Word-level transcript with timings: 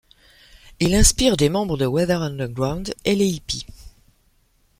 Il 0.79 0.95
inspire 0.95 1.37
des 1.37 1.49
membres 1.49 1.77
de 1.77 1.85
Weather 1.85 2.23
Underground 2.23 2.91
et 3.05 3.13
les 3.13 3.27
Yippies. 3.27 3.67